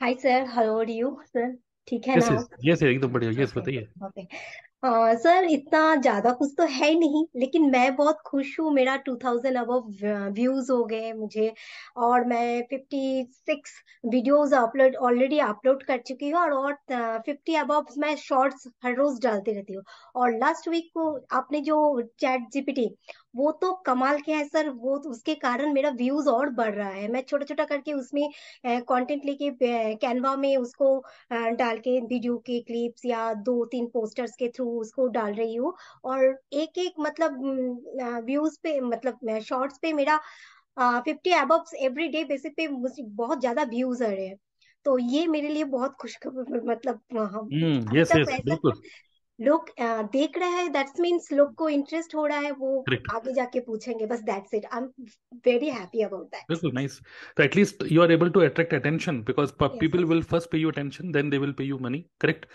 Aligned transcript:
Hi 0.00 0.14
sir 0.14 0.44
how 0.48 0.78
are 0.80 0.90
you 0.90 1.10
sir 1.26 1.50
ठीक 1.88 2.06
है 2.08 2.16
yes 2.16 2.24
ना? 2.24 2.28
यस 2.30 2.46
यस 2.64 2.82
एकदम 2.84 3.12
बढ़िया। 3.12 3.30
यस 3.42 3.52
बताइए। 3.56 3.86
ओके 4.04 4.22
आ, 4.84 5.14
सर 5.14 5.44
इतना 5.50 5.80
ज़्यादा 5.96 6.30
कुछ 6.34 6.52
तो 6.58 6.64
है 6.72 6.92
नहीं 6.98 7.24
लेकिन 7.36 7.70
मैं 7.70 7.94
बहुत 7.96 8.20
खुश 8.26 8.58
हूँ। 8.60 8.70
मेरा 8.74 8.96
टू 9.06 9.16
थाउज़ेंड 9.24 9.56
अबव 9.58 9.88
व्यूज़ 10.34 10.70
हो 10.72 10.84
गए 10.84 11.12
मुझे 11.14 11.52
और 11.98 12.24
मैं 12.26 12.62
fifty 12.70 13.24
six 13.30 13.72
videos 14.04 14.54
upload 14.54 14.96
already 15.02 15.38
upload 15.48 15.82
कर 15.82 15.98
चुकी 16.06 16.30
हूँ 16.30 16.40
और 16.40 16.52
और 16.54 17.20
फिफ्टी 17.26 17.54
अबव 17.56 17.86
मैं 17.98 18.14
शॉर्ट्स 18.18 18.66
हर 18.84 18.94
रोज 18.96 19.20
डालती 19.22 19.52
रहती 19.52 19.74
हूँ। 19.74 19.82
और 20.16 20.36
लास्ट 20.38 20.68
वीक 20.68 20.90
को 20.94 21.10
आपने 21.36 21.60
जो 21.62 21.80
चैट 22.20 22.48
जीपीटी 22.52 22.88
वो 23.34 23.50
तो 23.54 23.72
कमाल 23.86 24.20
के 24.20 24.32
है 24.32 24.44
सर 24.46 24.68
वो 24.70 24.96
तो 24.98 25.10
उसके 25.10 25.34
कारण 25.36 25.72
मेरा 25.74 25.90
व्यूज़ 25.92 26.28
और 26.28 26.48
बढ़ 26.52 26.74
रहा 26.74 26.88
है। 26.90 27.08
मैं 27.08 27.22
छोटा 27.22 27.44
छोटा 27.44 27.64
करके 27.64 27.92
उसमें 27.92 28.28
कंटेंट 28.66 29.24
लेके 29.24 29.50
कैनवा 29.96 30.34
में 30.36 30.56
उसको 30.56 30.96
डाल 31.32 31.78
के 31.78 31.98
वीडियो 32.02 32.36
के 32.46 32.60
क्लिप्स 32.62 33.04
या 33.06 33.32
दो 33.42 33.64
तीन 33.66 33.86
पोस्टर्स 33.94 34.36
के 34.36 34.48
थ्रू 34.48 34.66
उसको 34.80 35.06
डाल 35.10 35.34
रही 35.34 35.54
हूँ। 35.54 35.72
और 36.04 36.24
एक 36.54 36.78
एक 36.78 36.94
मतलब 37.00 37.38
व्यूज़ 38.26 38.58
पे 38.62 38.78
मतलब 38.82 39.38
शॉर्ट्स 39.44 39.78
पे 39.82 39.92
मेरा 39.92 40.18
fifty 40.76 41.30
above 41.34 41.64
every 41.80 42.08
day 42.08 42.24
basis 42.24 42.52
पे 42.56 42.66
मुझे 42.68 43.02
बहुत 43.16 43.40
ज़्यादा 43.40 43.62
व्यूज़ 43.70 44.04
आ 44.04 44.08
रहे 44.08 44.26
हैं। 44.26 44.36
तो 44.86 44.98
ये 45.00 45.26
मेरे 45.26 45.48
लिए 45.48 45.64
बहुत 45.66 45.94
खुशखबर 46.00 46.60
मतलब 46.66 47.00
हम्म 47.12 47.96
यस 47.96 48.14
यस 48.16 48.36
बिल्कुल। 48.44 48.80
लोग 49.40 49.70
देख 50.12 50.38
रहे 50.38 50.50
हैं 50.50 50.70
दैट्स 50.72 51.00
मीन्स 51.00 51.32
लोग 51.32 51.54
को 51.54 51.68
इंटरेस्ट 51.68 52.14
हो 52.14 52.26
रहा 52.26 52.38
है 52.38 52.50
वो 52.52 52.72
Correct. 52.88 53.14
आगे 53.14 53.32
जाके 53.34 53.60
पूछेंगे 53.60 54.06
बस 54.06 54.22
that's 54.22 54.54
it 54.54 54.66
I 54.72 54.80
am 54.80 54.90
very 55.46 55.68
happy 55.70 56.02
about 56.02 56.26
that 56.26 56.44
बिल्कुल 56.48 56.72
नाइस 56.74 57.00
तो 57.36 57.42
at least 57.42 57.84
you 57.92 58.02
are 58.02 58.12
able 58.12 58.30
to 58.30 58.40
attract 58.40 58.74
attention 58.74 59.22
because 59.24 59.52
people 59.62 60.04
will 60.04 60.22
first 60.24 60.50
pay 60.50 60.58
you 60.58 60.70
attention 60.70 61.12
then 61.12 61.30
they 61.30 61.38
will 61.38 61.52
pay 61.52 61.64
you 61.64 61.78
money 61.80 62.04
correct 62.20 62.46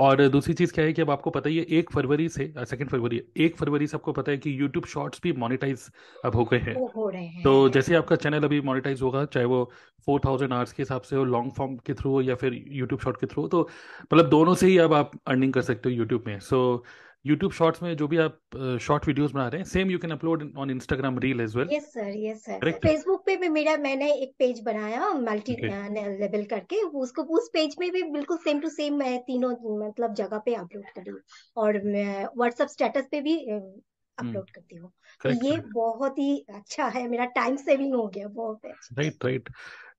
और 0.00 0.26
दूसरी 0.28 0.54
चीज़ 0.54 0.72
क्या 0.72 0.84
है 0.84 0.92
कि 0.92 1.02
अब 1.02 1.10
आपको 1.10 1.30
पता 1.30 1.48
ही 1.48 1.56
है 1.58 1.64
एक 1.78 1.90
फरवरी 1.92 2.28
से 2.28 2.52
सेकंड 2.58 2.90
फरवरी 2.90 3.22
एक 3.36 3.56
फरवरी 3.56 3.86
से 3.86 3.96
आपको 3.96 4.12
पता 4.12 4.32
है 4.32 4.38
कि 4.38 4.60
यूट्यूब 4.60 4.84
शॉर्ट्स 4.86 5.20
भी 5.22 5.32
मोनेटाइज 5.34 5.88
अब 6.24 6.36
हो 6.36 6.44
गए 6.44 6.58
हैं। 6.58 6.74
हो 6.76 7.10
तो 7.44 7.68
जैसे 7.68 7.94
आपका 7.94 8.16
चैनल 8.16 8.44
अभी 8.44 8.60
मोनेटाइज 8.60 9.02
होगा 9.02 9.24
चाहे 9.24 9.46
वो 9.46 9.64
फोर 10.06 10.20
थाउज़ेंड 10.24 10.52
आवर्स 10.52 10.72
के 10.72 10.82
हिसाब 10.82 11.02
से 11.02 11.16
हो 11.16 11.24
लॉन्ग 11.24 11.52
फॉर्म 11.52 11.76
के 11.76 11.94
थ्रू 11.94 12.10
हो 12.12 12.20
या 12.22 12.34
फिर 12.34 12.54
यूट्यूब 12.68 13.00
शॉर्ट 13.00 13.20
के 13.20 13.26
थ्रू 13.26 13.46
तो 13.48 13.68
मतलब 14.04 14.28
दोनों 14.30 14.54
से 14.54 14.66
ही 14.66 14.78
अब 14.78 14.94
आप 14.94 15.10
अर्निंग 15.26 15.52
कर 15.52 15.62
सकते 15.62 15.88
हो 15.88 15.94
यूट्यूब 15.94 16.24
में। 16.26 16.38
सो 16.40 16.84
यूट्यूब 17.24 17.52
शॉर्ट्स 17.52 17.82
में 17.82 17.96
जो 17.96 18.06
भी 18.08 18.16
आप 18.18 18.78
शॉर्ट 18.82 19.06
वीडियोस 19.06 19.32
बना 19.32 19.46
रहे 19.48 19.60
हैं 19.60 19.68
same 19.68 19.90
you 19.90 19.98
can 19.98 20.10
upload 20.10 20.42
on 20.58 20.70
Instagram 20.70 21.18
reel 21.18 21.40
as 21.40 21.56
well 21.56 21.68
yes 21.72 21.92
sir 21.94 22.12
yes 22.18 22.44
sir 22.44 22.70
Facebook 22.84 23.22
पे 23.26 23.36
भी 23.36 23.48
मेरा 23.48 23.76
मैंने 23.78 24.12
एक 24.12 24.32
पेज 24.38 24.60
बनाया 24.64 25.12
मल्टी 25.14 25.56
लेवल 25.62 26.44
करके। 26.50 26.82
उसको 27.00 27.22
उस 27.38 27.50
पेज 27.54 27.76
में 27.80 27.90
भी 27.92 28.02
बिल्कुल 28.12 28.36
सेम 28.44 28.60
टू 28.60 28.68
सेम 28.70 28.94
मैं 28.98 29.18
तीनों 29.24 29.50
मतलब 29.78 30.14
जगह 30.14 30.38
पे 30.44 30.54
अपलोड 30.54 30.84
करी 30.96 31.10
हूँ। 31.10 31.20
और 31.56 31.80
मैं 31.84 32.24
व्हाट्सएप 32.36 32.68
स्टेटस 32.68 33.08
पे 33.10 33.20
भी 33.20 33.36
अपलोड 33.48 34.50
करती 34.50 34.76
हूँ। 34.76 34.90
तो 35.20 35.30
ये 35.46 35.56
बहुत 35.74 36.18
ही 36.18 36.36
अच्छा 36.54 36.86
है। 36.88 37.06
मेरा 37.08 37.24
टाइम 37.34 37.56
सेविंग 37.58 37.94
हो 37.94 38.06
गया 38.14 38.28
बहुत 38.30 38.60
राइट 38.98 39.24
राइट 39.24 39.48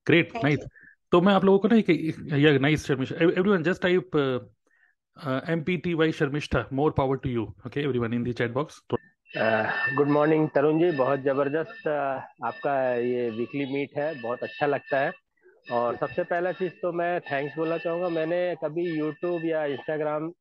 ग्रेट 0.07 0.31
नाइस 0.43 0.65
तो 1.11 1.21
मैं 1.21 1.33
आप 1.33 1.45
लोगों 1.45 1.59
को 1.59 1.67
ना 1.67 1.75
एक 1.75 1.89
या 2.33 2.57
nice 2.59 2.89
everyone 2.91 3.63
just 3.63 3.81
type 3.81 4.11
T 5.19 5.93
Y 5.93 6.11
Sharmishtha 6.11 6.67
more 6.73 6.91
power 6.91 7.17
to 7.17 7.29
you 7.29 7.43
okay 7.43 7.81
everyone 7.81 8.13
in 8.13 8.23
the 8.23 8.31
chat 8.31 8.51
box 8.51 8.81
good 9.95 10.07
morning 10.07 10.49
Tarun 10.49 10.79
ji 10.79 10.91
बहुत 10.91 11.19
ज़बरदस्त 11.19 11.81
uh, 11.81 12.47
आपका 12.47 12.95
ये 12.95 13.29
वीकली 13.29 13.65
मीट 13.65 13.89
है. 13.97 14.21
बहुत 14.21 14.43
अच्छा 14.43 14.65
लगता 14.65 14.99
है. 14.99 15.11
और 15.71 15.95
सबसे 15.95 16.23
पहला 16.23 16.51
चीज़ 16.51 16.71
तो 16.81 16.91
मैं 16.91 17.21
थैंक्स 17.21 17.57
बोलना 17.57 17.77
चाहूँगा. 17.77 18.09
मैंने 18.09 18.55
कभी 18.63 18.97
यूट्यूब 18.97 19.45
या 19.45 19.65
इंस्टाग्राम 19.65 20.31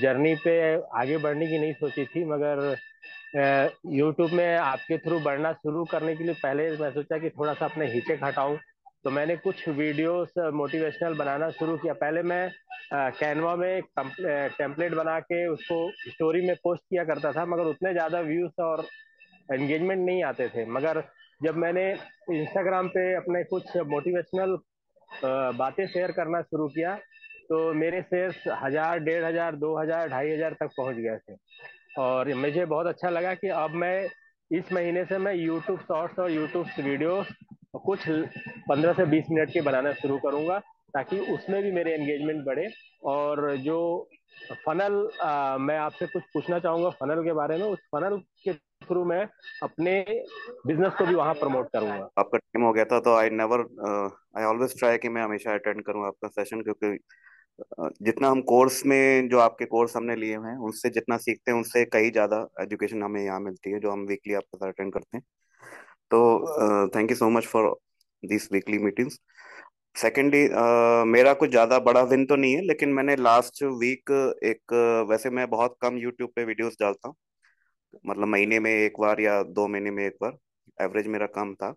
जर्नी 0.00 0.34
पे 0.34 0.82
आगे 0.98 1.18
बढ़ने 1.18 1.46
की 1.46 1.58
नहीं 1.58 1.72
सोची 1.72 2.04
थी 2.04 2.24
मगर 2.24 2.76
यूट्यूब 3.86 4.28
uh, 4.28 4.36
में 4.36 4.56
आपके 4.56 4.98
थ्रू 4.98 5.20
बढ़ना 5.20 5.52
शुरू 5.52 5.84
करने 5.84 6.16
के 6.16 6.24
लिए 6.24 6.34
पहले 6.34 6.76
मैं 6.76 6.90
सोचा 6.90 7.18
कि 7.18 7.30
थोड़ा 7.30 7.54
सा 7.54 7.64
अपने 7.64 7.92
हिचक 7.92 8.24
हटाऊं. 8.24 8.56
तो 9.04 9.10
मैंने 9.10 9.36
कुछ 9.36 9.68
वीडियोस 9.68 10.32
मोटिवेशनल 10.54 11.14
बनाना 11.18 11.48
शुरू 11.52 11.76
किया। 11.76 11.92
पहले 11.94 12.22
मैं 12.24 12.50
कैनवा 12.92 13.54
में 13.56 13.82
टेम्पलेट 13.92 14.94
बना 14.94 15.18
के 15.22 15.46
उसको 15.48 15.78
स्टोरी 16.02 16.46
में 16.46 16.54
पोस्ट 16.56 16.82
किया 16.82 17.04
करता 17.04 17.32
था, 17.32 17.44
मगर 17.46 17.66
उतने 17.66 17.92
ज़्यादा 17.92 18.20
व्यूज़ 18.22 18.60
और 18.62 18.84
एंगेजमेंट 19.52 20.00
नहीं 20.00 20.22
आते 20.24 20.48
थे। 20.48 20.64
मगर 20.68 21.02
जब 21.40 21.56
मैंने 21.58 21.90
इंस्टाग्राम 22.32 22.88
पे 22.88 23.12
अपने 23.16 23.42
कुछ 23.44 23.76
मोटिवेशनल 23.88 24.56
बातें 25.54 25.86
शेयर 25.86 26.12
करना 26.12 26.40
शुरू 26.42 26.68
किया 26.68 26.94
तो 27.44 27.72
मेरे 27.74 28.00
शेयर्स 28.02 28.46
हज़ार, 28.62 28.98
डेढ़ 29.00 29.24
हज़ार, 29.24 29.56
दो 29.56 29.76
हज़ार, 29.78 30.08
ढाई 30.08 30.30
हज़ार 30.30 30.52
तक 30.60 30.70
पहुँच 30.76 30.96
गए 30.96 31.16
थे। 31.18 31.36
और 32.00 32.32
मुझे 32.36 32.64
बहुत 32.66 32.86
अच्छा 32.86 33.10
लगा 33.10 33.34
कि 33.34 33.48
अब 33.48 33.70
मैं 33.76 34.08
इस 34.50 34.72
महीने 34.72 35.04
से 35.04 35.18
मैं 35.18 35.34
यूट्यूब 35.34 35.78
शॉर्ट्स 35.80 36.18
और 36.18 36.30
यूट्यूब 36.30 36.66
वीडियो 36.78 37.22
कुछ 37.74 38.08
पंद्रह 38.68 38.92
से 38.92 39.04
बीस 39.06 39.26
मिनट 39.30 39.50
के 39.52 39.60
बनाना 39.62 39.92
शुरू 39.94 40.18
करूँगा 40.18 40.58
ताकि 40.94 41.18
उसमें 41.34 41.62
भी 41.62 41.70
मेरे 41.72 41.92
एंगेजमेंट 41.92 42.44
बढ़े। 42.46 42.68
और 43.04 43.56
जो 43.58 43.78
फनल 44.66 45.08
आ, 45.22 45.56
मैं 45.58 45.76
आपसे 45.78 46.06
कुछ 46.06 46.22
पूछना 46.34 46.58
चाहूँगा 46.58 46.90
फनल 47.00 47.22
के 47.24 47.32
बारे 47.34 47.56
में 47.58 47.64
उस 47.64 47.78
फनल 47.94 48.16
के 48.44 48.52
थ्रू 48.52 49.04
मैं 49.04 49.24
अपने 49.62 50.00
बिज़नेस 50.66 50.92
को 50.92 51.06
भी 51.06 51.14
वहाँ 51.14 51.34
प्रमोट 51.34 51.68
करूँगा। 51.72 52.08
आपका 52.18 52.38
टाइम 52.38 52.64
हो 52.64 52.72
गया 52.72 52.84
था 52.84 53.00
तो 53.00 53.14
I 53.16 53.30
never 53.32 53.60
I 54.38 54.44
always 54.44 54.78
try 54.78 54.98
कि 54.98 55.08
मैं 55.08 55.22
हमेशा 55.22 55.54
अटेंड 55.54 55.82
करूँ 55.84 56.06
आपका 56.06 56.28
सेशन 56.30 56.62
क्योंकि 56.62 56.96
जितना 58.02 58.28
हम 58.28 58.40
कोर्स 58.42 58.84
में 58.86 59.28
जो 59.28 59.38
आपके 59.38 59.64
कोर्स 59.66 59.96
हमने 59.96 60.16
लिए 60.16 60.36
हैं 60.38 60.56
उनसे 60.66 60.90
जितना 60.90 61.16
सीखते 61.18 61.50
हैं 61.50 61.58
उनसे 61.58 61.84
कहीं 61.86 62.10
ज़्यादा 62.12 62.46
एजुकेशन 62.60 63.02
हमें 63.02 63.22
यहाँ 63.24 63.40
मिलती 63.40 63.72
है 63.72 63.80
जो 63.80 63.90
हम 63.90 64.04
वीकली 64.06 64.34
आपके 64.34 64.58
साथ 64.58 64.68
अटेंड 64.68 64.92
करते 64.92 65.16
हैं। 65.16 65.24
तो 66.12 66.88
thank 66.94 67.10
you 67.10 67.16
so 67.16 67.28
much 67.30 67.46
for 67.46 67.74
this 68.22 68.48
weekly 68.52 68.78
meetings 68.80 69.18
secondly 69.96 70.42
मेरा 71.08 71.32
कुछ 71.34 71.50
ज़्यादा 71.50 71.78
बड़ा 71.80 72.02
विन 72.04 72.24
तो 72.26 72.36
नहीं 72.36 72.54
है, 72.54 72.60
लेकिन 72.62 72.92
मैंने 72.92 73.16
लास्ट 73.18 73.62
वीक 73.62 74.10
एक, 74.44 74.72
वैसे 75.10 75.30
मैं 75.30 75.48
बहुत 75.50 75.76
कम 75.82 75.96
यूट्यूब 75.98 76.30
पे 76.36 76.44
वीडियोस 76.44 76.76
डालता 76.80 77.08
हूँ। 77.08 77.14
मतलब 78.06 78.28
महीने 78.28 78.58
में 78.60 78.70
एक 78.70 79.00
बार 79.00 79.20
या 79.20 79.42
दो 79.44 79.66
महीने 79.68 79.90
में 79.90 80.04
एक 80.06 80.16
बार 80.22 80.36
एवरेज 80.78 81.06
मेरा 81.08 81.26
कम 81.34 81.54
था। 81.54 81.74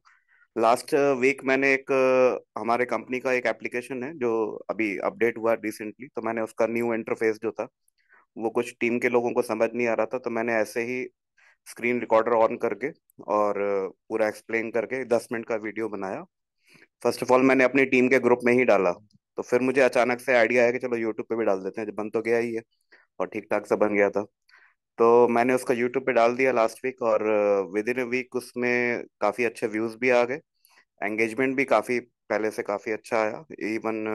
लास्ट 0.55 0.93
वीक 1.19 1.43
मैंने 1.45 1.73
एक, 1.73 1.91
हमारे 2.57 2.85
कंपनी 2.85 3.19
का 3.19 3.31
एक 3.33 3.45
एप्लीकेशन 3.47 4.03
है, 4.03 4.13
जो 4.13 4.65
अभी 4.69 4.97
अपडेट 5.05 5.37
हुआ 5.37 5.53
रिसेंटली 5.55 6.07
तो 6.07 6.21
मैंने 6.21 6.41
उसका 6.41 6.67
न्यू 6.67 6.93
इंटरफेस 6.93 7.39
जो 7.43 7.51
था, 7.51 7.67
वो 8.37 8.49
कुछ 8.51 8.73
टीम 8.79 8.99
के 8.99 9.09
लोगों 9.09 9.31
को 9.33 9.41
समझ 9.43 9.69
नहीं 9.73 9.87
आ 9.87 9.93
रहा 9.93 10.05
था 10.13 10.17
तो 10.19 10.29
मैंने 10.31 10.53
ऐसे 10.55 10.81
ही 10.83 11.03
स्क्रीन 11.67 11.99
रिकॉर्डर 11.99 12.31
ऑन 12.33 12.57
करके 12.57 12.89
और 13.33 13.55
पूरा 14.09 14.27
एक्सप्लेन 14.27 14.71
करके 14.71 15.03
दस 15.07 15.27
मिनट 15.31 15.45
का 15.47 15.55
वीडियो 15.57 15.89
बनाया। 15.89 16.23
फ़र्स्ट 17.03 17.23
ऑफ़ 17.23 17.31
ऑल 17.33 17.41
मैंने 17.43 17.63
अपनी 17.63 17.85
टीम 17.85 18.07
के 18.09 18.19
ग्रुप 18.19 18.39
में 18.45 18.53
ही 18.53 18.65
डाला। 18.65 18.91
तो 19.37 19.41
फिर 19.41 19.61
मुझे 19.61 19.81
अचानक 19.81 20.19
से 20.19 20.35
आइडिया 20.37 20.63
आया 20.63 20.71
कि 20.71 20.79
चलो 20.79 20.97
यूट्यूब 20.97 21.27
पे 21.29 21.35
भी 21.35 21.45
डाल 21.45 21.63
देते 21.63 21.81
हैं 21.81 21.95
बन 21.95 22.09
तो 22.09 22.21
गया 22.21 22.37
ही 22.37 22.53
है 22.55 22.61
और 23.19 23.27
ठीक 23.27 23.47
ठाक 23.51 23.65
से 23.67 23.75
बन 23.75 23.95
गया 23.95 24.09
था। 24.09 24.23
तो 24.97 25.27
मैंने 25.29 25.53
उसका 25.53 25.73
यूट्यूब 25.73 26.05
पे 26.05 26.13
डाल 26.13 26.35
दिया 26.35 26.51
लास्ट 26.51 26.85
वीक 26.85 27.01
और 27.03 27.23
विद 27.73 27.89
इन 27.89 27.99
ए 27.99 28.03
वीक 28.05 28.35
उसमें 28.35 29.03
काफ़ी 29.21 29.45
अच्छे 29.45 29.67
व्यूज़ 29.67 29.97
भी 29.99 30.09
आ 30.11 30.23
गए। 30.25 30.39
एंगेजमेंट 31.01 31.55
भी 31.57 31.65
काफ़ी 31.65 31.99
पहले 32.29 32.51
से 32.51 32.63
काफ़ी 32.63 32.91
अच्छा 32.91 33.17
आया। 33.17 33.43
इवन 33.67 34.05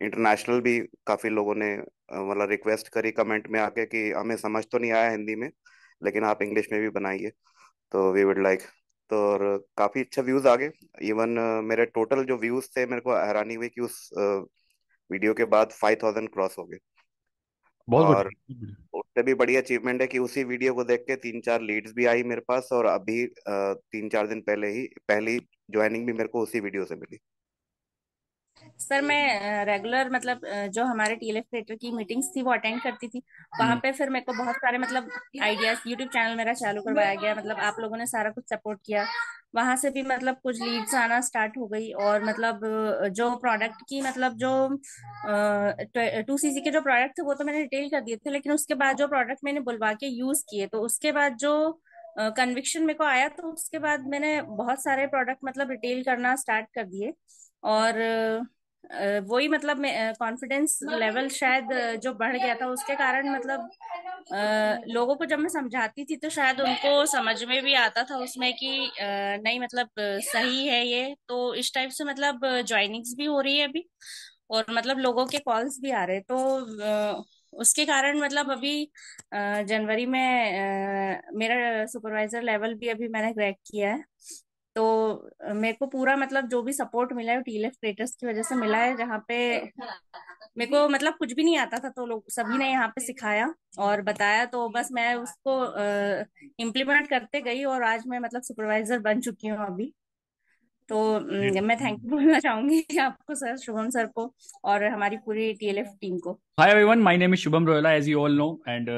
इंटरनेशनल 0.00 0.60
भी 0.60 0.78
काफ़ी 1.06 1.30
लोगों 1.30 1.54
ने 1.54 1.74
मतलब 1.76 2.50
रिक्वेस्ट 2.50 2.88
करी 2.88 3.10
कमेंट 3.12 3.48
में 3.50 3.60
आके 3.60 3.86
कि 3.86 4.10
हमें 4.12 4.36
समझ 4.36 4.64
तो 4.72 4.78
नहीं 4.78 4.92
आया 4.92 5.10
हिंदी 5.10 5.34
में। 5.36 5.50
लेकिन 6.02 6.24
आप 6.24 6.42
इंग्लिश 6.42 6.68
में 6.72 6.80
भी 6.80 6.88
बनाइए 6.90 7.30
तो 7.92 8.10
वी 8.12 8.24
वुड 8.24 8.42
लाइक 8.42 8.62
तो 9.10 9.16
और 9.22 9.42
काफ़ी 9.78 10.00
अच्छा 10.00 10.22
व्यूज़ 10.22 10.48
आ 10.48 10.54
गए. 10.56 10.70
इवन 11.02 11.38
मेरे 11.64 11.84
टोटल 11.86 12.24
जो 12.24 12.36
व्यूज़ 12.38 12.66
थे 12.76 12.86
मेरे 12.86 13.00
को 13.00 13.14
हैरानी 13.16 13.54
हुई 13.54 13.68
कि 13.68 13.80
उस 13.80 14.08
वीडियो 15.10 15.34
के 15.34 15.44
बाद 15.46 15.72
फाइव 15.72 15.98
थाउज़ेंड 16.02 16.28
क्रॉस 16.28 16.58
हो 16.58 16.64
गए. 16.64 16.78
बहुत 17.88 18.16
और 18.16 18.30
उससे 18.94 19.22
भी 19.22 19.34
बड़ी 19.34 19.56
अचीवमेंट 19.56 20.00
है 20.00 20.06
कि 20.06 20.18
उसी 20.18 20.44
वीडियो 20.44 20.74
को 20.74 20.84
देख 20.84 21.00
के 21.00 21.16
तीन 21.16 21.40
चार 21.40 21.60
लीड्स 21.62 21.92
भी 21.92 22.06
आई 22.06 22.22
मेरे 22.24 22.40
पास 22.48 22.68
और 22.72 22.86
अभी 22.86 23.24
तीन 23.48 24.08
चार 24.08 24.26
दिन 24.26 24.40
पहले 24.40 24.68
ही 24.68 24.86
पहली 25.08 25.38
ज्वाइनिंग 25.70 26.06
भी 26.06 26.12
मेरे 26.12 26.28
को 26.28 26.40
उसी 26.42 26.60
वीडियो 26.60 26.84
से 26.84 26.94
मिली. 26.96 27.18
सर 28.80 29.02
मैं 29.02 29.64
रेगुलर 29.64 30.10
मतलब 30.10 30.40
जो 30.74 30.84
हमारे 30.84 31.14
टीएलएफ 31.16 31.44
क्रिएटर 31.50 31.74
की 31.74 31.90
मीटिंग्स 31.92 32.30
थी 32.36 32.42
वो 32.42 32.52
अटेंड 32.52 32.80
करती 32.82 33.08
थी। 33.08 33.22
वहाँ 33.60 33.70
हम्म। 33.70 33.80
पे 33.80 33.92
फिर 33.92 34.10
मेरे 34.10 34.24
को 34.24 34.32
बहुत 34.32 34.56
सारे 34.56 34.78
मतलब 34.78 35.08
आइडियाज़ 35.42 35.88
यूट्यूब 35.88 36.08
चैनल 36.10 36.36
मेरा 36.36 36.52
चालू 36.54 36.82
करवाया 36.82 37.14
गया। 37.14 37.34
मतलब 37.34 37.56
आप 37.60 37.80
लोगों 37.80 37.96
ने 37.96 38.06
सारा 38.06 38.30
कुछ 38.30 38.44
सपोर्ट 38.44 38.80
किया। 38.86 39.06
वहाँ 39.54 39.76
से 39.76 39.90
भी 39.90 40.02
मतलब 40.02 40.36
कुछ 40.42 40.60
लीड्स 40.62 40.94
आना 40.94 41.20
स्टार्ट 41.20 41.56
हो 41.58 41.66
गई 41.66 41.90
और 42.04 42.24
मतलब 42.24 42.60
जो 43.16 43.30
प्रोडक्ट 43.36 43.82
की 43.88 44.00
मतलब 44.02 44.36
जो 44.36 44.50
टू 46.28 46.36
सीसी 46.38 46.60
के 46.60 46.70
जो 46.70 46.80
प्रोडक्ट 46.80 47.18
थे 47.18 47.22
वो 47.22 47.34
तो 47.34 47.44
मैंने 47.44 47.60
रिटेल 47.60 47.88
कर 47.88 48.00
दिए 48.00 48.16
थे 48.16 48.30
लेकिन 48.30 48.52
उसके 48.52 48.74
बाद 48.74 48.96
जो 48.96 49.08
प्रोडक्ट 49.08 49.44
मैंने 49.44 49.60
बुलवा 49.60 49.92
के 49.92 50.06
यूज़ 50.08 50.42
किए 50.50 50.66
तो 50.66 50.80
उसके 50.80 51.12
बाद 51.12 51.36
जो 51.36 51.54
कन्विक्शन 52.16 52.82
मेरे 52.82 52.98
को 52.98 53.04
आया 53.04 53.28
तो 53.30 53.52
उसके 53.52 53.78
बाद 53.78 54.06
मैंने 54.08 54.40
बहुत 54.42 54.82
सारे 54.82 55.06
प्रोडक्ट 55.06 55.38
मतलब 55.44 55.70
रिटेल 55.70 56.02
करना 56.04 56.34
स्टार्ट 56.36 56.66
कर 56.74 56.84
दिए। 56.86 57.12
और 57.64 57.98
वही 59.24 59.48
मतलब 59.48 59.82
कॉन्फिडेंस 60.18 60.78
लेवल 60.84 61.28
शायद 61.30 61.68
जो 62.02 62.12
बढ़ 62.14 62.36
गया 62.36 62.54
था 62.54 62.66
उसके 62.66 62.94
कारण 62.94 63.28
मतलब 63.30 63.70
लोगों 64.88 65.14
को 65.16 65.24
जब 65.24 65.38
मैं 65.38 65.48
समझाती 65.48 66.04
थी 66.04 66.16
तो 66.16 66.28
शायद 66.30 66.60
उनको 66.60 67.04
समझ 67.06 67.42
में 67.44 67.62
भी 67.64 67.74
आता 67.76 68.02
था 68.02 68.16
उसमें 68.18 68.52
कि 68.54 68.90
नहीं 69.00 69.60
मतलब 69.60 69.88
सही 70.00 70.66
है 70.66 70.84
ये। 70.86 71.14
तो 71.28 71.54
इस 71.54 71.72
टाइप 71.74 71.90
से 71.90 72.04
मतलब 72.04 72.46
ज्वाइनिंग्स 72.62 73.14
भी 73.18 73.24
हो 73.24 73.40
रही 73.40 73.56
है 73.58 73.68
अभी 73.68 73.84
और 74.50 74.64
मतलब 74.70 74.98
लोगों 74.98 75.26
के 75.26 75.38
कॉल्स 75.40 75.78
भी 75.82 75.90
आ 75.92 76.04
रहे 76.04 76.20
तो 76.22 76.36
उसके 77.56 77.84
कारण 77.86 78.20
मतलब 78.20 78.50
अभी 78.52 78.84
जनवरी 79.34 80.06
में 80.06 81.20
मेरा 81.36 81.86
सुपरवाइजर 81.86 82.42
लेवल 82.42 82.74
भी 82.74 82.88
अभी 82.88 83.08
मैंने 83.08 83.32
क्रैक 83.32 83.56
किया 83.66 83.92
है। 83.92 84.04
तो 84.76 85.30
मेरे 85.54 85.72
को 85.72 85.86
पूरा 85.86 86.16
मतलब 86.16 86.48
जो 86.48 86.62
भी 86.62 86.72
सपोर्ट 86.72 87.12
मिला 87.12 87.32
है 87.32 87.42
टीएलएफ 87.42 87.72
क्रिएटर्स 87.80 88.14
की 88.14 88.26
वजह 88.26 88.42
से 88.42 88.54
मिला 88.54 88.78
है, 88.78 88.96
जहाँ 88.96 89.18
पे 89.28 89.36
मेरे 90.58 90.70
को 90.70 90.88
मतलब 90.88 91.14
कुछ 91.18 91.32
भी 91.32 91.44
नहीं 91.44 91.56
आता 91.58 91.78
था 91.78 91.88
तो 91.90 92.06
लोग, 92.06 92.24
सभी 92.30 92.58
ने 92.58 92.70
यहाँ 92.70 92.88
पे 92.88 93.00
सिखाया 93.02 93.52
और 93.78 94.02
बताया। 94.02 94.44
तो 94.46 94.68
बस 94.70 94.88
मैं 94.92 95.14
उसको 95.16 95.54
इम्प्लीमेंट 96.58 97.08
करते 97.10 97.40
गई 97.42 97.64
और 97.64 97.82
आज 97.84 98.06
मैं 98.06 98.18
मतलब 98.20 98.42
सुपरवाइजर 98.42 98.98
बन 99.00 99.20
चुकी 99.20 99.48
हूँ 99.48 99.66
अभी। 99.66 99.92
तो 100.88 101.20
मैं 101.62 101.76
थैंक 101.76 102.02
यू 102.04 102.10
बोलना 102.10 102.38
चाहूँगी 102.38 102.98
आपको 103.00 103.34
सर 103.34 103.56
शुभम 103.56 103.88
सर 103.90 104.06
को 104.06 104.32
और 104.64 104.84
हमारी 104.84 105.16
पूरी 105.16 105.52
टीएलएफ 105.54 105.86
टीम 106.00 106.18
को। 106.18 106.32
Hi 106.60 106.70
everyone 106.70 106.98
my 107.02 107.16
name 107.16 107.34
is 107.34 107.40
Shubham 107.40 107.66
Royla 107.66 107.92
as 107.92 108.08
you 108.08 108.20
all 108.20 108.36
know 108.38 108.48
and 108.68 108.88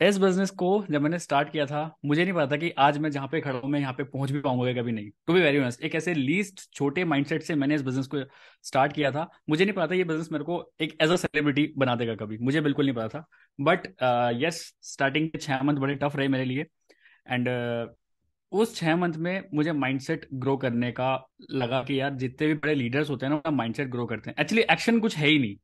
इस 0.00 0.18
बिज़नेस 0.18 0.50
को 0.50 0.68
जब 0.90 1.02
मैंने 1.02 1.18
स्टार्ट 1.18 1.50
किया 1.52 1.64
था 1.66 1.80
मुझे 2.04 2.22
नहीं 2.22 2.32
पता 2.34 2.46
था 2.46 2.56
कि 2.56 2.70
आज 2.78 2.98
मैं 2.98 3.10
जहाँ 3.10 3.28
पे 3.28 3.40
खड़ा 3.40 3.58
हूँ 3.58 3.70
मैं 3.70 3.80
यहाँ 3.80 3.92
पे 3.92 4.04
पहुँच 4.04 4.30
भी 4.32 4.40
पाऊँगा 4.40 4.72
कभी 4.72 4.92
नहीं। 4.92 5.10
टू 5.26 5.32
बी 5.34 5.40
वेरी 5.40 5.58
ऑनेस्ट 5.58 5.82
एक 5.84 5.94
ऐसे 5.94 6.14
लीस्ट 6.14 6.60
छोटे 6.74 7.04
माइंडसेट 7.04 7.42
से 7.42 7.54
मैंने 7.54 7.74
इस 7.74 7.82
बिज़नेस 7.82 8.06
को 8.06 8.22
स्टार्ट 8.64 8.92
किया 8.92 9.10
था। 9.12 9.28
मुझे 9.50 9.64
नहीं 9.64 9.74
पता 9.74 9.86
था 9.86 9.94
ये 9.94 10.04
बिज़नेस 10.04 10.28
मेरे 10.32 10.44
को 10.44 10.62
एक 10.80 10.96
एज 11.02 11.10
अ 11.10 11.16
सेलिब्रिटी 11.16 11.72
बना 11.78 11.94
देगा 11.96 12.14
कभी 12.16 12.38
मुझे 12.40 12.60
बिल्कुल 12.60 12.86
नहीं 12.86 12.94
पता 12.96 13.08
था। 13.08 13.24
बट 13.58 13.86
यस 14.44 14.62
स्टार्टिंग 14.92 15.28
के 15.30 15.38
छः 15.38 15.62
मंथ 15.62 15.76
बड़े 15.76 15.94
टफ 15.94 16.16
रहे 16.16 16.28
मेरे 16.28 16.44
लिए 16.44 16.66
एंड 17.26 17.48
uh, 17.48 17.94
उस 18.52 18.76
छः 18.76 18.96
मंथ 18.96 19.12
में 19.12 19.44
मुझे 19.54 19.72
माइंडसेट 19.72 20.26
ग्रो 20.34 20.56
करने 20.56 20.90
का 20.92 21.28
लगा 21.50 21.82
कि 21.82 22.00
यार 22.00 22.14
जितने 22.14 22.46
भी 22.46 22.54
बड़े 22.54 22.74
लीडर्स 22.74 23.10
होते 23.10 23.26
हैं 23.26 23.30
ना 23.30 23.36
उनका 23.36 23.50
माइंडसेट 23.50 23.88
ग्रो 23.88 24.06
करते 24.06 24.30
हैं। 24.30 24.36
एक्चुअली 24.40 24.62
एक्शन 24.70 25.00
कुछ 25.00 25.16
है 25.16 25.28
ही 25.28 25.38
नहीं। 25.38 25.56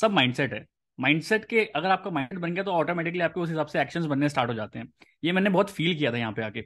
सब 0.00 0.10
माइंडसेट 0.10 0.52
है। 0.52 0.66
माइंडसेट 1.00 1.44
के 1.44 1.64
अगर 1.76 1.90
आपका 1.90 2.10
माइंड 2.10 2.38
बन 2.38 2.54
गया 2.54 2.64
तो 2.64 2.70
ऑटोमेटिकली 2.70 3.20
आपके 3.20 3.40
उस 3.40 3.48
हिसाब 3.48 3.66
से 3.66 3.80
एक्शंस 3.80 4.04
बनने 4.04 4.28
स्टार्ट 4.28 4.50
हो 4.50 4.54
जाते 4.54 4.78
हैं। 4.78 4.88
ये 5.24 5.32
मैंने 5.32 5.50
बहुत 5.50 5.70
फील 5.70 5.94
किया 5.98 6.12
था 6.12 6.16
यहाँ 6.16 6.32
पे 6.32 6.42
आके। 6.42 6.64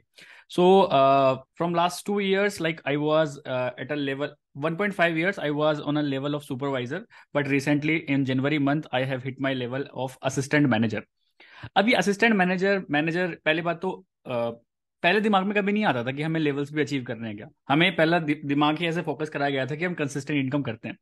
So 0.49 0.87
from 1.57 1.75
last 1.75 2.05
two 2.05 2.19
years 2.19 2.61
like 2.61 2.81
I 2.87 2.95
was 2.95 3.39
at 3.47 3.91
a 3.91 3.95
level 3.95 4.35
1.5 4.61 5.15
years 5.17 5.37
I 5.39 5.47
was 5.59 5.79
on 5.89 5.97
a 5.99 6.01
level 6.09 6.35
of 6.37 6.43
supervisor 6.47 6.97
but 7.37 7.47
recently 7.53 7.95
in 8.15 8.25
January 8.25 8.59
month 8.65 8.89
I 8.97 8.99
have 9.11 9.23
hit 9.27 9.39
my 9.45 9.53
level 9.61 9.85
of 10.03 10.17
assistant 10.29 10.69
manager 10.73 11.01
अभी 11.75 11.93
assistant 11.93 12.35
manager 12.35 12.83
manager 12.91 13.37
पहली 13.45 13.61
बात 13.61 13.81
तो 13.81 14.05
uh, 14.27 14.51
पहले 15.03 15.21
दिमाग 15.21 15.45
में 15.45 15.53
कभी 15.55 15.71
नहीं 15.73 15.85
आता 15.85 16.03
था 16.03 16.11
कि 16.11 16.21
हमें 16.21 16.39
लेवल्स 16.39 16.71
भी 16.73 16.81
अचीव 16.81 17.03
करने 17.03 17.27
हैं 17.27 17.37
क्या? 17.37 17.47
हमें 17.69 17.95
पहला 17.95 18.19
दि, 18.19 18.33
दिमाग 18.45 18.77
ही 18.77 18.87
ऐसे 18.87 19.01
फोकस 19.01 19.29
कराया 19.29 19.51
गया 19.51 19.65
था 19.65 19.75
कि 19.75 19.85
हम 19.85 19.93
कंसिस्टेंट 19.93 20.39
इनकम 20.39 20.61
करते 20.61 20.87
हैं। 20.89 20.97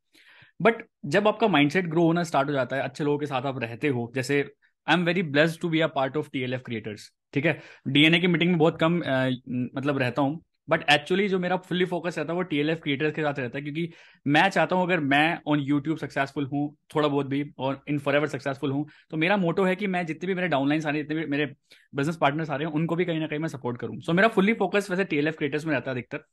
बट 0.60 0.82
जब 1.06 1.28
आपका 1.28 1.48
माइंडसेट 1.48 1.86
ग्रो 1.86 2.04
होना 2.04 2.22
स्टार्ट 2.24 2.48
हो 2.48 2.52
जाता 2.52 2.76
है 2.76 2.82
अच्छे 2.82 3.04
लोगों 3.04 3.18
के 3.18 3.26
साथ 3.26 3.42
आप 3.42 3.58
रहते 3.58 3.88
हो 3.88 4.10
जैसे 4.14 4.40
I 4.86 4.94
am 4.94 5.04
very 5.04 5.22
blessed 5.22 5.60
to 5.60 5.68
be 5.68 5.80
a 5.80 5.86
part 5.86 6.16
of 6.16 6.28
TLF 6.32 6.62
creators 6.66 7.10
ठीक 7.34 7.46
है? 7.46 7.60
डीएनए 7.88 8.20
की 8.20 8.26
मीटिंग 8.26 8.50
में 8.50 8.58
बहुत 8.58 8.78
कम 8.80 9.02
आ, 9.02 9.28
मतलब 9.76 9.98
रहता 9.98 10.22
हूँ। 10.22 10.42
बट 10.68 10.84
एक्चुअली 10.90 11.28
जो 11.28 11.38
मेरा 11.38 11.56
फुल्ली 11.58 11.84
फोकस 11.84 12.18
रहता 12.18 12.32
है 12.32 12.36
वो 12.36 12.42
टीएलएफ 12.42 12.80
क्रिएटर्स 12.82 13.14
के 13.14 13.22
साथ 13.22 13.38
रहता 13.38 13.58
है 13.58 13.62
क्योंकि 13.62 13.88
मैं 14.26 14.48
चाहता 14.50 14.76
हूँ 14.76 14.84
अगर 14.84 15.00
मैं 15.00 15.38
ऑन 15.46 15.60
यूट्यूब 15.60 15.98
सक्सेसफुल 15.98 16.46
हूँ 16.46 16.64
थोड़ा 16.94 17.08
बहुत 17.08 17.26
भी 17.26 17.44
और 17.58 17.82
इन 17.88 17.98
फॉर 17.98 18.16
एवर 18.16 18.28
सक्सेसफुल 18.28 18.70
हूँ 18.70 18.86
तो 19.10 19.16
मेरा 19.16 19.36
मोटो 19.36 19.64
है 19.64 19.76
कि 19.76 19.86
मैं 19.86 20.04
जितने 20.06 20.26
भी 20.26 20.34
मेरे 20.34 20.48
डाउनलाइन 20.48 20.86
आ 20.86 20.90
रहे 20.90 21.02
जितने 21.02 21.16
भी 21.16 21.26
मेरे 21.26 21.46
बिज़नेस 21.92 22.16
पार्टनर्स 22.16 22.50
आ 22.50 22.56
रहे 22.56 22.66
हैं 22.66 22.74
उनको 22.74 22.96
भी 22.96 23.04
कहीं 23.04 23.20
ना 23.20 23.26
कहीं 23.26 23.38
मैं 23.38 23.48
सपोर्ट 23.48 23.78
करूँ। 23.80 24.00
सो 24.00 24.10
so, 24.12 24.16
मेरा 24.16 24.28
फुल्ली 24.28 24.52
फोकस 24.54 24.90
वैसे 24.90 25.04
टीएलएफ 25.04 25.36
क्रिएटर्स 25.38 25.64
में 25.66 25.72
रहता 25.74 25.90
है 25.90 25.94
अधिकतर। 25.94 26.24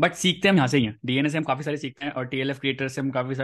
बट 0.00 0.14
सीखते 0.14 0.48
हम 0.48 0.56
यहाँ 0.56 0.66
से 0.68 0.78
ही 0.78 0.84
हैं। 0.84 0.96
डीएनए 1.06 1.28
से 1.28 1.38
हम 1.38 1.44
काफ़ी 1.44 1.62
सारे 1.64 1.76
सीखते 1.76 2.04
हैं 2.04 2.12
और 2.12 2.26
टीएलएफ 2.26 2.58
क्रिएटर 2.60 2.88
से 2.88 3.00
हम 3.00 3.10
काफ़ी 3.10 3.34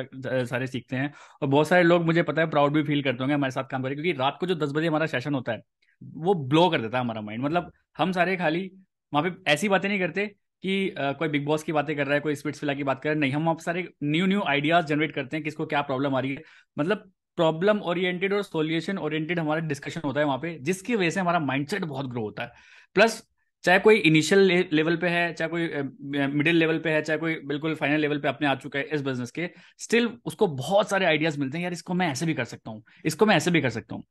सारे 0.47 0.67
सीखते 0.67 0.97
हैं। 0.97 1.13
और 1.43 1.49
बहुत 1.49 1.69
सारे 1.69 1.83
लोग 1.83 2.05
मुझे 2.05 2.23
पता 2.23 2.43
है 2.43 2.51
प्राउड 2.51 2.73
भी 2.73 2.83
फील 2.83 3.03
करते 3.03 3.19
होंगे 3.21 3.35
हमारे 3.35 3.51
साथ 3.51 3.65
काम 3.65 3.83
करें 3.83 3.95
क्योंकि 3.95 4.13
रात 4.13 4.37
को 4.41 4.47
जो 4.47 4.55
दस 4.55 4.73
बजे 4.73 4.87
हमारा 4.89 5.07
सेशन 5.07 5.35
होता 5.35 5.53
है 5.53 5.63
वो 6.03 6.35
ब्लो 6.35 6.69
कर 6.71 6.81
देता 6.81 6.99
है 6.99 7.05
हमारा 7.05 7.21
माइंड 7.21 7.45
मतलब 7.45 7.73
हम 7.99 8.13
सारे 8.13 8.37
खाली 8.37 8.71
वहाँ 9.15 9.31
पे 9.31 9.51
ऐसी 9.51 9.69
बातें 9.69 9.89
नहीं 9.89 9.99
करते 9.99 10.27
कि 10.27 10.95
uh, 10.99 11.15
कोई 11.15 11.29
बिग 11.29 11.45
बॉस 11.47 11.63
की 11.63 11.73
बातें 11.73 11.95
कर 11.97 12.07
रहा 12.07 12.15
है 12.15 12.21
कोई 12.21 12.35
स्पिट्स 12.35 12.61
फिला 12.61 12.75
की 12.75 12.85
बात 12.85 13.03
कर 13.03 13.09
रहा 13.09 13.15
है। 13.15 13.21
नहीं 13.21 13.33
हम 13.33 13.49
आप 13.49 13.61
सारे 13.61 13.89
न्यू 14.03 14.27
न्यू 14.27 14.43
आइडियाज़ 14.43 14.87
जनरेट 14.87 15.13
करते 15.15 15.37
हैं 15.37 15.45
किसको 15.45 15.67
क्या 15.67 15.83
प्रॉब्लम 15.83 16.15
आ 16.15 16.21
रही 16.21 16.35
है। 16.35 16.43
मतलब 16.77 17.11
प्रॉब्लम 17.39 17.81
ओरिएंटेड 17.83 18.33
और 18.33 18.43
सोल्यूशन 18.43 18.99
ओरिएंटेड 18.99 19.39
हमारा 19.39 19.61
डिस्कशन 19.63 20.01
होता 20.05 20.21
है 20.21 20.27
वहाँ 20.27 20.39
पे 20.39 20.57
जिसकी 20.63 20.97
वजह 20.97 21.11
से 21.11 21.21
हमारा 21.21 21.39
माइंडसेट 21.41 21.85
बहुत 21.85 22.11
ग्रो 22.11 22.23
होता 22.23 22.43
है। 22.43 22.53
प्लस 22.97 23.23
चाहे 23.65 23.79
कोई 23.79 23.97
इनिशियल 23.99 24.67
लेवल 24.73 24.97
पे 24.97 25.09
है 25.09 25.33
चाहे 25.33 25.49
कोई 25.51 26.27
मिडिल 26.29 26.57
लेवल 26.57 26.79
पे 26.79 26.91
है 26.91 27.03
चाहे 27.03 27.19
कोई 27.19 27.35
बिल्कुल 27.45 27.75
फाइनल 27.75 28.01
लेवल 28.01 28.19
पे 28.21 28.29
अपने 28.29 28.47
आ 28.47 28.55
चुका 28.55 28.79
है 28.79 28.85
इस 28.85 29.03
बिज़नेस 29.03 29.31
के 29.31 29.49
स्टिल 29.79 30.09
उसको 30.25 30.47
बहुत 30.47 30.91
सारे 30.91 31.07
आइडियाज़ 31.07 31.39
मिलते 31.41 31.59
हैं 31.59 31.63
यार 31.65 31.73
इसको 31.73 31.95
मैं 31.95 32.09
ऐसे 32.09 32.27
भी 32.27 32.35
कर 32.35 32.45
सकता 32.45 32.71
हूँ 32.71 32.83
इसको 33.05 33.27
मैं 33.27 33.37
ऐसे 33.37 33.51
भी 33.51 33.61
कर 33.61 33.71
सकता 33.71 33.95
हूँ। 33.95 34.05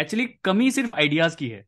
एक्चुअली 0.00 0.26
कमी 0.44 0.70
सिर्फ़ 0.70 0.96
आइडियाज़ 0.96 1.36
की 1.36 1.48
है। 1.48 1.64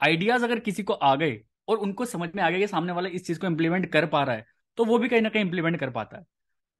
आइडियाज़ 0.00 0.44
अगर 0.44 0.58
किसी 0.60 0.82
को 0.82 0.92
आ 0.92 1.14
गए 1.16 1.40
और 1.68 1.76
उनको 1.78 2.04
समझ 2.04 2.28
में 2.36 2.42
आ 2.42 2.50
गया 2.50 2.58
कि 2.58 2.66
सामने 2.66 2.92
वाला 2.92 3.08
इस 3.08 3.26
चीज़ 3.26 3.40
को 3.40 3.46
इंप्लीमेंट 3.46 3.90
कर 3.92 4.06
पा 4.06 4.22
रहा 4.24 4.36
है 4.36 4.44
तो 4.78 4.84
वो 4.84 4.98
भी 4.98 5.08
कहीं 5.08 5.20
ना 5.22 5.28
कहीं 5.28 5.44
इंप्लीमेंट 5.44 5.78
कर 5.80 5.90
पाता 5.90 6.16
है। 6.16 6.24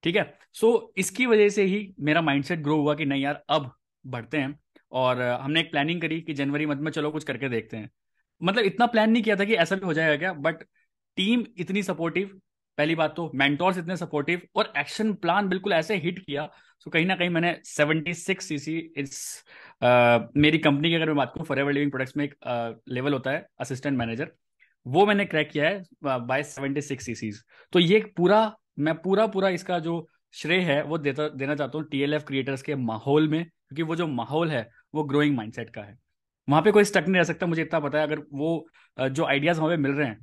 ठीक 0.03 0.17
है? 0.17 0.39
सो 0.53 0.67
so, 0.69 0.99
इसकी 0.99 1.27
वजह 1.27 1.49
से 1.49 1.63
ही 1.65 1.95
मेरा 2.01 2.21
माइंडसेट 2.23 2.61
ग्रो 2.61 2.77
हुआ 2.77 2.95
कि 2.95 3.05
नहीं 3.05 3.23
यार 3.23 3.43
अब 3.49 3.71
बढ़ते 4.05 4.39
हैं 4.39 4.59
और 4.93 5.23
हमने 5.23 5.61
एक 5.61 5.71
प्लानिंग 5.71 6.01
करी 6.01 6.21
कि 6.21 6.35
जनवरी 6.35 6.67
मत 6.67 6.79
में 6.79 6.91
चलो 6.93 7.11
कुछ 7.11 7.25
करके 7.25 7.49
देखते 7.49 7.77
हैं। 7.77 7.91
मतलब 8.41 8.65
इतना 8.65 8.87
प्लान 8.87 9.11
नहीं 9.11 9.23
किया 9.23 9.37
था 9.37 9.45
कि 9.45 9.55
ऐसा 9.55 9.77
भी 9.77 9.87
हो 9.87 9.93
जाएगा 9.95 10.17
क्या? 10.17 10.33
बट 10.33 10.63
टीम 11.17 11.45
इतनी 11.59 11.83
सपोर्टिव 11.83 12.41
पहली 12.79 12.95
बात 12.95 13.15
तो 13.17 13.31
मेंटोर्स 13.35 13.79
इतने 13.79 13.97
सपोर्टिव 13.97 14.41
और 14.57 14.73
एक्शन 14.79 15.13
प्लान 15.15 15.49
बिल्कुल 15.49 15.73
ऐसे 15.73 15.97
हिट 15.97 16.19
किया। 16.19 16.49
सो 16.81 16.91
कहीं 16.91 17.07
ना 17.07 17.17
कहीं 17.17 17.29
मैंने 17.31 17.57
76 17.65 18.41
सीसी 18.41 18.77
इस 18.97 19.45
मेरी 20.37 20.59
कंपनी 20.59 20.89
की 20.89 20.95
अगर 20.95 21.07
मैं 21.07 21.17
बात 21.17 21.33
करूँ 21.35 21.47
फॉर 21.47 21.59
एवर 21.59 21.73
लिविंग 21.73 21.91
प्रोडक्ट्स 21.91 22.17
में 22.17 22.25
एक 22.25 22.35
लेवल 22.89 23.13
होता 23.13 23.31
है 23.31 23.47
असिस्टेंट 23.61 23.99
मैनेजर 23.99 24.33
वो 24.87 25.05
मैंने 25.07 25.25
क्रैक 25.25 25.51
किया 25.51 25.69
है 25.69 25.83
बाय 26.03 26.43
76 26.43 27.01
सीसीज 27.01 27.43
तो 27.73 27.79
ये 27.79 27.99
पूरा 28.17 28.41
मैं 28.79 28.95
पूरा 28.95 29.27
पूरा 29.27 29.49
इसका 29.49 29.79
जो 29.79 30.07
श्रेय 30.35 30.61
है 30.61 30.83
वो 30.83 30.99
देता 30.99 31.29
देना 31.29 31.55
चाहता 31.55 31.79
हूँ 31.79 31.87
टीएलएफ 31.89 32.25
क्रिएटर्स 32.25 32.63
के 32.63 32.75
माहौल 32.75 33.29
में 33.29 33.45
क्योंकि 33.45 33.83
वो 33.83 33.97
जो 33.97 34.07
माहौल 34.07 34.51
है 34.51 34.69
वो 34.95 35.05
ग्रोइंग 35.05 35.37
माइंडसेट 35.37 35.71
का 35.71 35.83
है। 35.83 35.97
वहाँ 36.49 36.63
पे 36.63 36.71
कोई 36.73 36.85
स्टक 36.85 37.05
नहीं 37.09 37.17
रह 37.17 37.25
सकता 37.25 37.47
मुझे 37.47 37.63
इतना 37.63 37.81
पता 37.81 37.99
है 37.99 38.07
अगर 38.07 38.23
वो 38.33 38.67
जो 38.99 39.25
आइडियाज़ 39.25 39.61
वहाँ 39.61 39.71
पे 39.71 39.77
मिल 39.83 39.93
रहे 39.93 40.09
हैं 40.09 40.19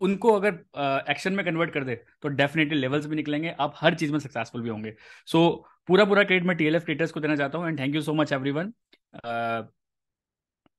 उनको 0.00 0.32
अगर 0.32 1.04
एक्शन 1.10 1.32
में 1.32 1.44
कन्वर्ट 1.46 1.72
कर 1.72 1.84
दे 1.84 1.94
तो 2.22 2.28
डेफिनेटली 2.30 2.78
लेवल्स 2.78 3.06
भी 3.06 3.16
निकलेंगे 3.16 3.54
आप 3.60 3.74
हर 3.76 3.94
चीज़ 3.94 4.12
में 4.12 4.18
सक्सेसफुल 4.18 4.62
भी 4.62 4.68
होंगे। 4.68 4.94
सो 5.26 5.38
so, 5.38 5.86
पूरा 5.88 6.04
पूरा 6.04 6.24
क्रेडिट 6.24 6.46
मैं 6.48 6.56
टीएलएफ 6.56 6.84
क्रिएटर्स 6.84 7.12
को 7.12 7.20
देना 7.20 7.36
चाहता 7.36 7.58
हूँ 7.58 7.68
and 7.68 7.78
thank 7.80 7.94
you 7.94 8.02
so 8.02 8.14
much 8.14 8.32
everyone 8.32 8.72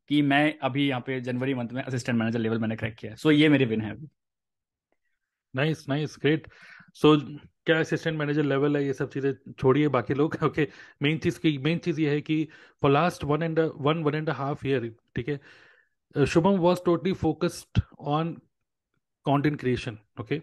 कि 0.09 0.21
मैं 0.21 0.57
अभी 0.63 0.88
यहाँ 0.88 1.01
पे 1.07 1.19
जनवरी 1.21 1.53
मंथ 1.53 1.69
में 1.74 1.81
असिस्टेंट 1.83 2.17
मैनेजर 2.19 2.39
लेवल 2.39 2.59
मैंने 2.59 2.75
क्रैक 2.75 2.95
किया 2.95 3.12
है। 3.12 3.17
सो 3.17 3.31
ये 3.31 3.50
मेरी 3.50 3.65
विन 3.65 3.81
है 3.81 3.91
अभी। 3.91 4.07
नाइस 5.53 5.88
नाइस 5.89 6.15
ग्रेट 6.21 6.47
सो 6.95 7.15
क्या 7.65 7.79
असिस्टेंट 7.79 8.17
मैनेजर 8.17 8.43
लेवल 8.43 8.77
है? 8.77 8.83
ये 8.85 8.93
सब 8.93 9.09
चीज़ें 9.12 9.33
छोड़िए 9.59 9.88
बाकी 9.89 10.13
लोग। 10.13 10.35
ओके 10.43 10.67
मेन 11.01 11.17
चीज़ 11.17 11.39
की 11.39 11.57
मेन 11.59 11.77
चीज़ 11.79 12.01
ये 12.01 12.09
है 12.12 12.21
कि 12.21 12.47
for 12.81 12.91
last 12.91 13.24
one 13.24 13.43
and 13.43 13.59
one 13.59 14.03
one 14.03 14.15
and 14.15 14.29
half 14.31 14.67
year 14.67 14.89
ठीक 15.15 15.29
है? 15.29 15.39
Shubham 16.25 16.57
was 16.59 16.79
totally 16.85 17.13
focused 17.13 17.81
on 18.00 18.33
content 19.25 19.59
creation 19.59 19.97
okay 20.21 20.41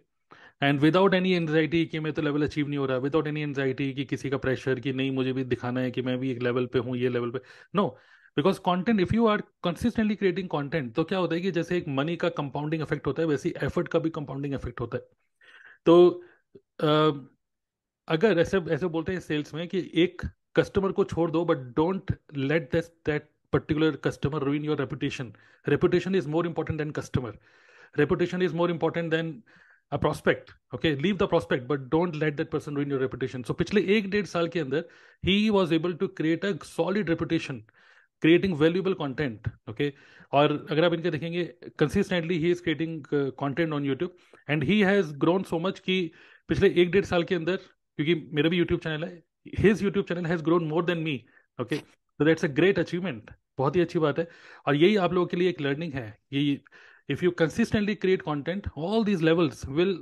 and 0.62 0.80
without 0.80 1.14
any 1.14 1.32
anxiety 1.34 1.84
कि 1.86 2.00
मैं 2.00 2.12
तो 2.12 2.22
लेवल 2.22 2.42
अचीव 2.42 2.68
नहीं 2.68 2.78
हो 2.78 2.86
रहा 2.86 2.96
विदाउट 2.98 3.26
एनी 3.26 3.42
एनजाइटी 3.42 3.92
कि 3.94 4.04
किसी 4.04 4.30
का 4.30 4.36
प्रेशर 4.38 4.80
कि 4.80 4.92
नहीं, 4.92 5.10
मुझे 5.10 5.32
भी 5.32 5.44
दिखाना 5.44 5.80
है 5.80 5.90
कि 5.90 6.02
मैं 6.02 6.18
भी 6.18 6.30
एक 6.32 6.42
लेवल 6.42 6.66
पे 6.66 6.78
हूँ, 6.78 6.96
ये 6.96 7.08
लेवल 7.08 7.30
पे। 7.30 7.40
No 7.74 7.98
because 8.36 8.58
content 8.66 9.00
if 9.00 9.14
you 9.14 9.26
are 9.26 9.42
consistently 9.64 10.14
creating 10.16 10.48
content 10.48 10.94
तो 10.94 11.04
क्या 11.04 11.18
होता 11.18 11.34
है 11.34 11.40
कि 11.40 11.50
जैसे 11.50 11.76
एक 11.78 11.88
मनी 11.88 12.16
का 12.16 12.28
कंपाउंडिंग 12.28 12.82
इफ़ेक्ट 12.82 13.06
होता 13.06 13.22
है 13.22 13.28
वैसे 13.28 13.54
एफर्ट 13.64 13.88
का 13.88 13.98
भी 13.98 14.10
कंपाउंडिंग 14.10 14.54
इफ़ेक्ट 14.54 14.80
होता 14.80 14.98
है। 14.98 15.08
तो 15.86 16.24
uh, 16.82 17.18
अगर 18.08 18.38
ऐसे 18.38 18.58
ऐसे 18.74 18.86
बोलते 18.86 19.12
हैं 19.12 19.20
सेल्स 19.20 19.54
में 19.54 19.66
कि 19.68 19.90
एक 19.94 20.22
कस्टमर 20.56 20.92
को 20.92 21.04
छोड़ 21.04 21.30
दो 21.30 21.44
but 21.44 21.58
don't 21.76 22.16
let 22.36 22.70
this 22.72 22.88
that 23.06 23.28
particular 23.52 23.96
customer 23.96 24.44
ruin 24.44 24.64
your 24.64 24.78
reputation 24.78 25.32
reputation 25.66 26.14
is 26.14 26.28
more 26.28 26.48
important 26.48 26.78
than 26.78 26.90
customer 26.90 27.38
reputation 27.94 28.42
is 28.42 28.54
more 28.54 28.72
important 28.72 29.10
than 29.10 29.42
a 29.92 29.96
prospect 29.96 30.50
okay 30.74 30.94
leave 30.96 31.16
the 31.16 31.28
prospect 31.28 31.66
but 31.66 31.80
don't 31.90 32.14
let 32.16 32.36
that 32.36 32.50
person 32.50 32.76
ruin 32.76 32.90
your 32.90 33.00
reputation 33.00 33.42
so 33.42 33.54
पिछले 33.54 33.80
एक 33.96 34.10
डेढ़ 34.10 34.26
साल 34.26 34.48
के 34.48 34.60
अंदर 34.60 34.84
he 35.24 35.48
was 35.50 35.74
able 35.74 35.94
to 35.94 36.08
create 36.16 36.44
a 36.44 36.52
solid 36.64 37.10
reputation 37.10 37.62
creating 38.22 38.56
valuable 38.58 38.94
content 38.94 39.48
okay 39.70 39.92
और 40.32 40.52
अगर 40.70 40.84
आप 40.84 40.94
इनके 40.94 41.10
देखेंगे 41.10 41.44
consistently 41.78 42.38
he 42.38 42.50
is 42.50 42.62
creating 42.62 43.04
content 43.38 43.72
on 43.72 43.84
YouTube 43.84 44.16
and 44.50 44.64
he 44.64 44.80
has 44.80 45.12
grown 45.24 45.42
so 45.44 45.58
much 45.58 45.78
कि 45.80 46.00
पिछले 46.48 46.68
एक 46.82 46.90
डेढ़ 46.90 47.04
साल 47.04 47.24
के 47.24 47.34
अंदर, 47.34 47.56
क्योंकि 47.56 48.14
मेरा 48.34 48.48
भी 48.48 48.56
यूट्यूब 48.56 48.80
चैनल 48.80 49.04
है 49.04 49.22
his 49.58 49.82
YouTube 49.82 50.06
channel 50.06 50.26
has 50.26 50.42
grown 50.44 50.64
more 50.68 50.84
than 50.84 50.98
me 50.98 51.14
okay 51.58 51.76
तो 51.76 52.24
दैट्स 52.24 52.44
अ 52.44 52.48
ग्रेट 52.50 52.78
अचीवमेंट 52.78 53.30
बहुत 53.58 53.76
ही 53.76 53.80
अच्छी 53.80 53.98
बात 53.98 54.18
है। 54.18 54.26
और 54.66 54.74
यही 54.76 54.96
आप 54.96 55.12
लोगों 55.12 55.26
के 55.26 55.36
लिए 55.36 55.48
एक 55.50 55.60
लर्निंग 55.60 55.92
है 55.94 56.06
ये 56.32 56.60
if 57.08 57.24
you 57.24 57.30
consistently 57.38 57.94
create 57.94 58.22
content 58.22 58.68
all 58.78 59.04
these 59.04 59.22
levels 59.22 59.66
will 59.68 59.92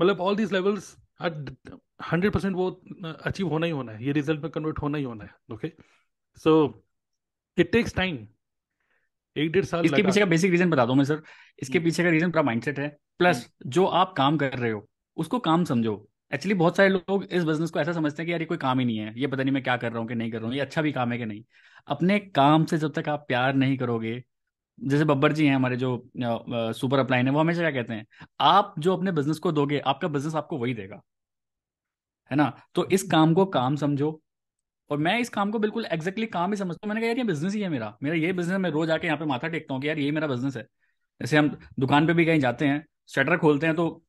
मतलब 0.00 0.20
all 0.20 0.36
these 0.36 0.52
levels 0.52 0.96
hundred 1.22 2.32
percent 2.32 2.56
वो 2.56 2.70
अचीव 3.04 3.48
होना 3.48 3.66
ही 3.66 3.72
होना 3.72 3.92
है, 3.92 4.04
ये 4.04 4.12
रिज़ल्ट 4.12 4.42
में 4.42 4.50
कन्वर्ट 4.50 4.78
होना 4.82 4.98
ही 4.98 5.04
होना 5.04 5.24
है 5.24 5.54
okay 5.54 5.72
so 6.40 6.52
it 7.58 7.70
takes 7.72 7.94
time 7.94 8.26
एक 9.36 9.50
डेढ़ 9.52 9.64
साल 9.64 9.84
इसके 9.84 10.02
पीछे 10.02 10.20
का 10.20 10.26
बेसिक 10.26 10.50
रीजन 10.50 10.70
बता 10.70 10.84
दो 10.86 10.94
मैं 10.94 11.04
सर 11.04 11.22
इसके 11.62 11.78
हम्म। 11.78 11.84
पीछे 11.84 12.04
का 12.04 12.10
रीजन 12.10 12.30
पूरा 12.30 12.42
माइंडसेट 12.42 12.78
है। 12.78 12.88
प्लस 13.18 13.36
हम्म। 13.36 13.70
जो 13.70 13.84
आप 13.84 14.14
काम 14.16 14.36
कर 14.36 14.58
रहे 14.58 14.70
हो 14.70 14.86
उसको 15.16 15.38
काम 15.38 15.64
समझो। 15.64 15.94
एक्चुअली 16.32 16.54
बहुत 16.54 16.76
सारे 16.76 16.88
लोग 16.88 17.24
इस 17.24 17.44
बिज़नेस 17.44 17.70
को 17.70 17.80
ऐसा 17.80 17.92
समझते 17.92 18.22
हैं 18.22 18.26
कि 18.26 18.32
यार 18.32 18.40
ये 18.40 18.46
कोई 18.46 18.58
काम 18.58 18.78
ही 18.80 18.84
नहीं 18.86 18.98
है। 18.98 19.12
ये 19.20 19.26
पता 19.26 19.42
नहीं 19.42 19.52
मैं 19.54 19.62
क्या 19.62 19.76
कर 19.76 19.90
रहा 19.90 19.98
हूँ 19.98 20.08
कि 20.08 20.14
नहीं 20.14 20.30
कर 20.30 20.38
रहा 20.38 20.46
हूँ। 20.46 20.54
ये 20.54 20.60
अच्छा 20.60 20.82
भी 20.82 20.92
काम 20.92 21.12
है 21.12 21.18
कि 21.18 21.24
नहीं। 21.24 21.42
अपने 21.88 22.18
काम 22.18 22.64
से 22.64 22.78
जब 22.78 22.92
तक 22.92 23.08
आप 23.08 23.24
प्यार 23.28 23.54
नहीं 23.54 23.76
करोगे 23.76 24.22
जैसे 24.78 25.04
बब्बर 25.04 25.32
जी 25.32 25.46
हैं 25.46 25.54
हमारे 25.54 25.76
जो 25.76 25.90
सुपर 26.72 26.98
अपलाइन 26.98 27.26
है 27.26 27.32
वो 27.32 27.40
हमेशा 27.40 27.60
क्या 27.60 27.70
कहते 27.70 27.94
हैं 27.94 28.06
आप 28.40 28.74
जो 28.78 28.96
अपने 28.96 29.12
बिज़नेस 29.12 29.38
को 29.38 29.52
दोगे 29.52 29.78
आपका 29.86 30.08
बिज़नेस 30.08 30.34
आपको 30.34 30.58
वही 30.58 30.74
देगा। 30.74 31.00
है 32.30 32.36
ना? 32.36 32.52
तो 32.74 32.88
इस 32.88 33.02
काम 33.02 33.34
को 33.34 33.46
काम 33.46 33.76
समझो। 33.76 34.10
और 34.90 34.98
मैं 34.98 35.18
इस 35.20 35.28
काम 35.28 35.50
को 35.50 35.58
बिल्कुल 35.58 35.86
एग्जैक्टली 35.86 36.26
काम 36.28 36.50
ही 36.50 36.56
समझता 36.56 36.86
हूँ। 36.86 36.88
मैंने 36.88 37.00
कहा, 37.00 37.08
यार, 37.08 37.18
ये 37.18 37.24
बिज़नेस 37.24 37.54
ही 37.54 37.60
है 37.60 37.68
मेरा। 37.68 37.96
मेरा 38.02 38.16
ये 38.16 38.32
बिज़नेस 38.32 38.58
मैं 38.60 38.70
रोज 38.70 38.90
आके 38.90 39.06
यहाँ 39.06 39.18
पे 39.18 39.24
माथा 39.24 39.48
टेकता 39.48 39.74
हूँ 39.74 39.82
कि 39.82 39.88
यार, 39.88 39.98
ये 39.98 40.10
मेरा 40.10 40.26
बिज़नेस 40.26 40.56
है। 40.56 40.62
जैसे 41.20 41.36
हम 41.36 41.56
दुकान 41.78 42.06
पे 42.06 42.12
भी 42.14 42.24
कहीं 42.24 42.40
जाते 42.40 42.66
हैं 42.66 42.84
शटर 43.10 43.36
खोलते 43.38 43.66
हैं 43.66 43.74
तो 43.76 44.02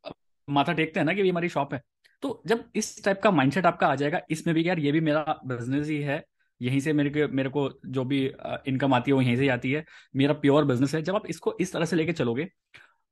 माथा 0.47 0.73
टेकते 0.73 0.99
हैं 0.99 1.05
ना 1.05 1.13
कि 1.13 1.21
ये 1.21 1.29
हमारी 1.29 1.49
शॉप 1.49 1.73
है। 1.73 1.81
तो 2.23 2.41
जब 2.47 2.63
इस 2.75 3.03
टाइप 3.05 3.21
का 3.23 3.31
माइंडसेट 3.31 3.65
आपका 3.65 3.87
आ 3.87 3.95
जाएगा, 3.95 4.21
इसमें 4.29 4.53
भी 4.55 4.67
यार, 4.67 4.79
ये 4.79 4.91
भी 4.91 4.99
मेरा 5.01 5.39
बिज़नेस 5.45 5.87
ही 5.87 6.01
है, 6.01 6.23
यहीं 6.61 6.79
से 6.79 6.93
मेरे 6.93 7.09
को 7.11 7.33
मेरे 7.35 7.49
को 7.49 7.69
जो 7.87 8.03
भी 8.05 8.25
इनकम 8.67 8.93
आती 8.93 9.11
है, 9.11 9.15
वो 9.15 9.21
यहीं 9.21 9.35
से 9.37 9.47
आती 9.49 9.71
है। 9.71 9.85
मेरा 10.15 10.33
प्योर 10.35 10.65
बिज़नेस 10.65 10.95
है। 10.95 11.01
जब 11.01 11.15
आप 11.15 11.27
इसको 11.29 11.55
इस 11.61 11.73
तरह 11.73 11.85
से 11.85 11.95
लेके 11.95 12.13
चलोगे 12.13 12.47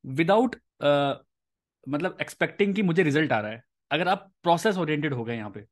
विदाउट 0.04 0.56
मतलब 1.88 2.18
एक्सपेक्टिंग 2.22 2.74
कि 2.76 2.82
मुझे 2.84 3.04
रिज़ल्ट 3.04 3.32
आ 3.32 3.40
रहा 3.40 3.52
है, 3.52 3.62
अगर 3.92 4.08
आप 4.08 4.32
प्रोसेस 4.44 4.78
ओरिएंटेड 4.78 5.14
हो 5.14 5.24
गए 5.24 5.36
यहाँ 5.36 5.50
पे 5.50 5.66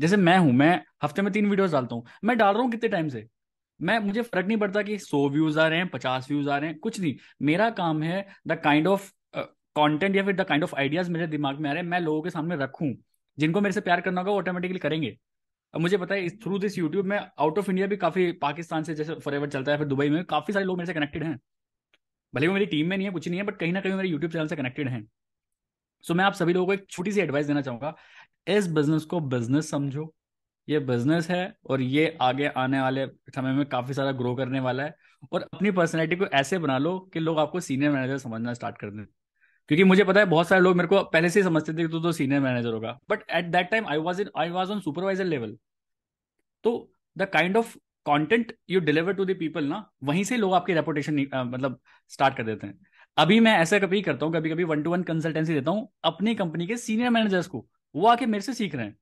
जैसे 0.00 0.16
मैं 0.16 0.36
हूँ 0.38 0.52
मैं 0.52 0.80
हफ़्ते 1.04 1.22
में 1.22 1.32
तीन 1.32 1.48
वीडियोस 1.50 1.72
डालता 1.72 1.94
हूँ। 1.94 2.04
मैं 2.24 2.36
डाल 2.38 2.54
रहा 2.54 2.62
हूँ 2.62 2.70
कितने 2.70 2.88
टाइम 2.88 3.08
से? 3.08 3.26
मैं 3.80 3.98
मुझे 3.98 4.22
फ़र्क 4.22 4.46
नहीं 4.46 4.56
पड़ता 4.58 4.82
कि 4.82 4.98
सौ 4.98 5.28
व्यूज़ 5.30 5.58
आ 5.60 5.66
रहे 5.68 5.78
हैं 5.78 5.88
पचास 5.88 6.26
व्यूज़ 6.30 6.48
आ 6.50 6.56
रहे 6.58 6.70
हैं 6.70 6.78
कुछ 6.78 7.00
नहीं। 7.00 7.14
मेरा 7.42 7.68
काम 7.70 8.02
है 8.02 8.26
द 8.48 8.60
काइंड 8.64 8.86
ऑफ़ 8.86 9.10
कंटेंट 9.36 10.16
या 10.16 10.22
फिर 10.24 10.36
द 10.36 10.44
काइंड 10.44 10.64
ऑफ़ 10.64 10.74
आइडियाज़ 10.76 11.10
मेरे 11.10 11.26
दिमाग 11.26 11.58
में 11.60 11.68
आ 11.70 11.72
रहे 11.72 11.82
हैं 11.82 11.88
मैं 11.90 12.00
लोगों 12.00 12.22
के 12.22 12.30
सामने 12.30 12.56
रखूँ। 12.56 12.92
जिनको 13.38 13.60
मेरे 13.60 13.72
से 13.72 13.80
प्यार 13.80 14.00
करना 14.00 14.20
होगा 14.20 14.32
वो 14.32 14.38
ऑटोमेटिकली 14.38 14.78
करेंगे। 14.78 15.16
अब 15.74 15.80
मुझे 15.80 15.96
पता 15.98 16.14
है 16.14 16.28
थ्रू 16.38 16.58
दिस 16.58 16.78
यूट्यूब 16.78 17.06
में 17.06 17.18
आउट 17.18 17.58
ऑफ़ 17.58 17.70
इंडिया 17.70 17.86
भी 17.86 17.96
काफ़ी 17.96 18.30
पाकिस्तान 18.42 18.82
से 18.84 18.94
जैसे 18.94 19.14
फॉर 19.14 19.48
चलता 19.48 19.72
है 19.72 19.78
फिर 19.78 19.86
दुबई 19.86 20.08
में 20.10 20.24
काफ़ी 20.24 20.52
सारे 20.54 20.64
लोग 20.64 20.78
मेरे 20.78 20.86
से 20.86 20.94
कनेक्टेड 20.94 21.24
हैं। 21.24 21.38
भले 22.34 22.46
वो 22.48 22.54
मेरी 22.54 22.66
टीम 22.66 22.88
में 22.88 22.96
नहीं 22.96 23.06
है 23.06 23.12
कुछ 23.12 23.28
नहीं 23.28 23.40
है 23.40 23.46
बट 23.46 23.56
कहीं 23.58 23.72
ना 23.72 23.80
कहीं 23.80 23.92
मेरे 23.94 24.08
यूट्यूब 24.08 24.32
चैनल 24.32 24.46
से 24.48 24.56
कनेक्टेड 24.56 24.88
हैं। 24.88 25.02
सो 26.04 26.12
so, 26.12 26.18
मैं 26.18 26.24
आप 26.24 26.32
सभी 26.32 26.52
लोगों 26.52 26.66
को 26.66 26.72
एक 26.72 26.86
छोटी 26.90 27.12
सी 27.12 27.20
एडवाइस 27.20 27.46
देना 27.46 27.60
चाहूँगा 27.62 27.94
इस 28.48 28.66
बिज़नेस 28.68 29.04
को 29.04 29.20
बिज़नेस 29.22 29.70
समझो। 29.70 30.12
ये 30.68 30.78
बिज़नेस 30.80 31.28
है 31.30 31.54
और 31.66 31.80
ये 31.82 32.16
आगे 32.20 32.46
आने 32.48 32.80
वाले 32.80 33.06
समय 33.34 33.52
में 33.52 33.64
काफ़ी 33.66 33.94
सारा 33.94 34.12
ग्रो 34.12 34.34
करने 34.34 34.60
वाला 34.60 34.82
है 34.82 34.94
और 35.32 35.42
अपनी 35.44 35.70
पर्सनैलिटी 35.70 36.16
को 36.16 36.26
ऐसे 36.26 36.58
बना 36.58 36.78
लो 36.78 36.98
कि 37.12 37.20
लोग 37.20 37.38
आपको 37.38 37.60
सीनियर 37.60 37.92
मैनेजर 37.92 38.18
समझना 38.18 38.54
स्टार्ट 38.54 38.78
कर 38.78 38.90
दें। 38.90 39.04
क्योंकि 39.04 39.84
मुझे 39.84 40.04
पता 40.04 40.20
है 40.20 40.26
बहुत 40.26 40.48
सारे 40.48 40.60
लोग 40.60 40.76
मेरे 40.76 40.88
को 40.88 41.02
पहले 41.04 41.30
से 41.30 41.40
ही 41.40 41.44
समझते 41.44 41.72
थे 41.72 41.76
कि 41.76 41.88
तू 41.88 42.00
तो 42.00 42.12
सीनियर 42.12 42.40
मैनेजर 42.40 42.72
होगा। 42.72 42.98
But 43.10 43.22
at 43.30 43.44
that 43.46 43.70
time 43.70 43.86
I 43.86 43.98
was 43.98 44.20
in 44.22 44.30
I 44.38 44.50
was 44.50 44.70
on 44.72 44.80
supervisor 44.80 45.24
level 45.24 45.56
तो 46.64 46.90
the 47.16 47.28
kind 47.32 47.56
of 47.56 47.76
content 48.06 48.52
you 48.70 48.80
deliver 48.80 49.12
to 49.14 49.24
the 49.24 49.34
people 49.38 49.64
ना, 49.64 49.84
वहीं 50.04 50.24
से 50.24 50.36
लोग 50.36 50.54
आपकी 50.54 50.72
रेपुटेशन 50.74 51.18
मतलब 51.34 51.80
स्टार्ट 52.10 52.36
कर 52.36 52.44
देते 52.44 52.66
हैं। 52.66 52.78
अभी 53.16 53.40
मैं 53.40 53.56
ऐसा 53.58 53.78
कभी 53.78 54.00
करता 54.02 54.26
हूँ 54.26 54.34
कभी 54.34 54.50
कभी 54.50 54.64
वन 54.64 54.82
टू 54.82 54.90
वन 54.90 55.02
कंसल्टेंसी 55.02 55.54
देता 55.54 55.70
हूँ 55.70 55.88
अपनी 56.04 56.34
कंपनी 56.34 56.66
के 56.66 56.76
सीनियर 56.76 57.10
मैनेजर्स 57.10 57.46
को। 57.46 57.66
वो 57.94 58.06
आके 58.06 58.26
मेरे 58.26 58.42
से 58.42 58.54
सीख 58.54 58.74
रहे 58.74 58.86
हैं। 58.86 58.96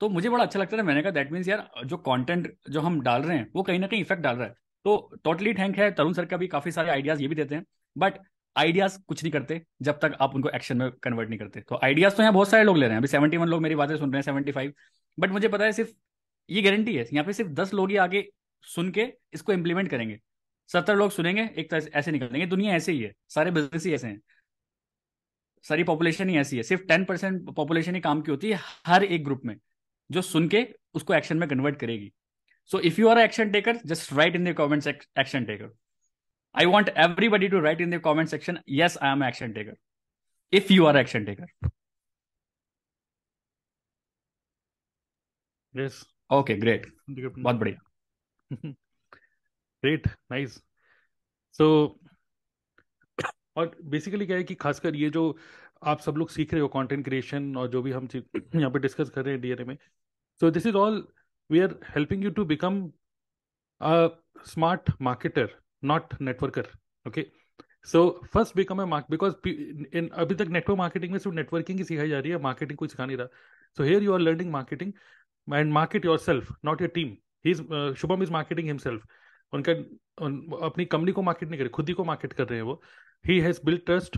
तो 0.00 0.08
मुझे 0.08 0.28
बड़ा 0.28 0.44
अच्छा 0.44 0.58
लगता 0.60 0.76
है 0.76 0.82
मैंने 0.82 1.02
कहा 1.02 1.10
दैट 1.10 1.32
मीन्स 1.32 1.48
यार, 1.48 1.70
जो 1.84 1.96
कंटेंट 1.96 2.52
जो 2.70 2.80
हम 2.80 3.00
डाल 3.00 3.22
रहे 3.22 3.36
हैं, 3.38 3.50
वो 3.56 3.62
कहीं 3.62 3.78
ना 3.78 3.86
कहीं 3.86 4.00
इफ़ेक्ट 4.00 4.22
डाल 4.22 4.36
रहा 4.36 4.46
है। 4.46 4.54
तो 4.84 4.96
टोटली 5.24 5.54
थैंक 5.54 5.78
है। 5.78 5.90
तरुण 5.90 6.12
सर 6.12 6.26
का 6.26 6.36
भी 6.36 6.46
काफ़ी 6.46 6.70
सारे 6.72 6.90
आइडियाज़ 6.90 7.22
ये 7.22 7.28
भी 7.28 7.34
देते 7.34 7.54
हैं। 7.54 7.64
बट 7.96 8.18
आइडियाज़ 8.56 8.98
कुछ 9.08 9.22
नहीं 9.22 9.32
करते 9.32 9.60
जब 9.82 9.98
तक 10.02 10.16
आप 10.20 10.34
उनको 10.34 10.48
एक्शन 10.48 10.76
में 10.76 10.90
कन्वर्ट 11.02 11.28
नहीं 11.28 11.38
करते। 11.38 11.60
तो 11.60 11.78
आइडियाज़ 11.84 12.14
तो 12.16 12.22
यहाँ 12.22 12.32
बहुत 12.34 12.48
सारे 12.50 12.64
लोग 12.64 12.76
ले 12.76 12.86
रहे 12.86 12.94
हैं। 12.94 12.98
अभी 12.98 13.08
सेवेंटी 13.08 13.36
वन 13.36 13.48
लोग 13.48 13.62
मेरी 13.62 13.74
बातें 13.74 13.96
सुन 13.96 14.12
रहे 14.12 14.18
हैं 14.18 14.22
सेवेंटी 14.22 14.52
फाइव 14.52 14.72
बट 15.18 15.30
मुझे 15.30 15.48
पता 15.48 15.64
है 15.64 15.72
सिर्फ़ 15.72 15.90
ये 16.48 16.62
गारंटी 16.62 16.96
है। 16.96 17.04
यहाँ 17.12 17.24
पे 17.24 17.32
सिर्फ़ 17.32 17.50
दस 17.52 17.74
लोग 17.74 17.90
ही 17.90 17.96
आगे 17.96 18.24
सुन 18.64 18.90
के 18.90 19.12
इसको 19.34 19.52
इम्प्लीमेंट 19.52 19.88
करेंगे। 19.90 20.18
सत्तर 20.70 20.96
लोग 20.96 21.10
सुनेंगे, 21.10 21.48
एक 21.56 21.70
तरह 21.70 21.88
ऐसे 21.94 22.12
निकल 22.12 22.26
देंगे 22.26 22.46
दुनिया 22.46 22.74
ऐसे 22.74 22.92
ही 22.92 23.00
है। 23.00 23.12
सारे 23.28 23.50
बिज़नेस 23.50 23.86
ही 23.86 23.94
ऐसे 23.94 24.06
हैं। 24.06 24.20
सारी 25.64 25.84
पॉपुलेशन 25.84 26.28
ही 26.28 26.36
ऐसी 26.38 26.56
है। 26.56 26.62
सिर्फ़ 26.62 26.82
टेन 26.88 27.04
परसेंट 27.04 27.54
पॉपुलेशन 27.56 27.94
ही 27.94 28.00
काम 28.00 28.20
की 28.22 28.30
होती 28.30 28.50
है 28.50 28.58
हर 28.86 29.04
एक 29.04 29.24
ग्रुप 29.24 29.42
में 29.44 29.56
जो 30.10 30.22
सुन 30.22 30.48
के 30.48 30.66
उसको 30.94 31.14
एक्शन 31.14 31.36
में 31.38 31.48
कन्वर्ट 31.48 31.78
करेगी। 31.80 32.12
So 32.70 32.80
if 32.80 33.00
you 33.00 33.08
are 33.08 33.18
action 33.18 33.50
taker 33.52 33.76
just 33.86 34.12
write 34.12 34.36
in 34.36 34.44
the 34.44 34.54
comment 34.56 34.86
action 34.86 35.44
taker 35.44 35.72
I 36.54 36.66
want 36.66 36.88
everybody 36.98 37.48
to 37.48 37.60
write 37.60 37.80
in 37.80 37.90
the 37.90 38.00
comment 38.02 38.28
section 38.28 38.58
yes 38.70 38.98
I 39.02 39.12
am 39.12 39.24
action 39.24 39.52
taker 39.52 39.76
if 40.52 40.72
you 40.72 40.84
are 40.86 40.96
action 40.96 41.24
taker 41.24 41.68
yes. 45.74 46.04
Okay 46.30 46.54
great 46.56 46.86
बहुत 47.10 47.56
बढ़िया। 47.56 47.78
Great 49.82 50.06
nice 50.32 50.54
so 51.58 51.66
और 53.56 53.76
basically 53.84 54.26
क्या 54.26 54.36
है 54.36 54.44
कि 54.44 54.54
खासकर 54.54 54.96
ये 54.96 55.10
जो 55.10 55.36
आप 55.84 56.00
सब 56.00 56.16
लोग 56.16 56.30
सीख 56.30 56.52
रहे 56.54 56.62
हो 56.62 56.68
कंटेंट 56.68 57.04
क्रिएशन 57.04 57.56
और 57.56 57.68
जो 57.70 57.82
भी 57.82 57.92
हम 57.92 58.08
यहाँ 58.16 58.70
पे 58.70 58.78
डिस्कस 58.78 59.10
कर 59.10 59.24
रहे 59.24 59.34
हैं 59.34 59.40
डीएनए 59.42 59.64
में। 59.64 59.76
So 60.40 60.50
this 60.50 60.66
is 60.66 60.76
all 60.76 61.06
we 61.50 61.60
are 61.60 61.74
helping 61.88 62.24
you 62.24 62.30
to 62.30 62.44
become 62.44 62.90
smart 64.46 64.90
marketer 65.02 65.50
not 65.84 66.14
networker 66.20 66.68
okay 67.06 67.26
so 67.92 68.00
first 68.32 68.56
become 68.56 68.82
a 68.82 68.84
mark 68.86 69.06
because 69.10 69.34
in 69.48 70.08
अभी 70.08 70.34
तक 70.34 70.48
नेटवर्क 70.50 70.78
मार्केटिंग 70.78 71.12
में 71.12 71.18
सिर्फ़ 71.18 71.36
नेटवर्किंग 71.36 71.78
ही 71.78 71.84
सिखाई 71.84 72.08
जा 72.08 72.18
रही 72.20 72.30
है 72.32 72.38
मार्केटिंग 72.42 72.78
कोई 72.78 72.88
सिखा 72.88 73.06
नहीं 73.06 73.16
रहा। 73.16 73.26
So 73.78 73.82
here 73.84 74.02
you 74.02 74.12
are 74.12 74.20
learning 74.20 74.50
marketing 74.52 74.92
and 75.48 75.72
market 75.72 76.04
yourself 76.18 76.52
not 76.64 76.80
your 76.82 76.90
team 76.94 77.16
he 77.46 77.50
is 77.50 77.62
Shubham 78.00 78.22
is 78.22 78.30
marketing 78.32 78.66
himself 78.68 79.06
उनका 79.52 79.72
उन, 79.72 79.98
अपनी 80.18 80.84
कंपनी 80.86 81.12
को 81.12 81.22
मार्केट 81.22 81.48
नहीं 81.48 81.60
कर 81.60 81.68
खुद 81.70 81.88
ही 81.88 81.94
को 81.94 82.04
मार्केट 82.04 82.32
कर 82.32 82.48
रहे 82.48 82.58
हैं 82.58 82.66
वो। 82.66 82.80
He 83.24 83.38
has 83.40 83.60
build 83.64 83.84
trust 83.86 84.16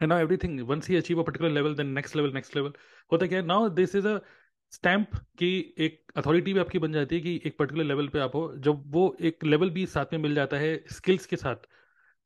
and 0.00 0.08
now 0.08 0.20
everything 0.20 0.60
once 0.68 0.88
he 0.88 0.96
achieve 0.96 1.20
a 1.22 1.24
particular 1.24 1.50
level 1.50 1.74
then 1.74 1.86
next 1.92 2.16
level 2.16 2.32
next 2.34 2.56
level 2.56 2.72
होता 3.12 3.26
क्या 3.26 3.38
है 3.38 3.46
now 3.46 3.68
this 3.70 3.94
is 3.96 4.08
a 4.08 4.18
stamp 4.72 5.14
की 5.38 5.48
एक 5.78 6.12
अथॉरिटी 6.16 6.52
भी 6.52 6.60
आपकी 6.60 6.78
बन 6.78 6.92
जाती 6.92 7.14
है 7.16 7.20
कि 7.22 7.40
एक 7.46 7.56
पर्टिकुलर 7.58 7.84
लेवल 7.84 8.08
पे 8.08 8.18
आप 8.18 8.34
हो। 8.34 8.56
जब 8.58 8.82
वो 8.92 9.16
एक 9.22 9.44
लेवल 9.44 9.70
भी 9.70 9.86
साथ 9.86 10.12
में 10.12 10.20
मिल 10.20 10.34
जाता 10.34 10.56
है 10.56 10.76
स्किल्स 10.92 11.26
के 11.26 11.36
साथ, 11.36 11.56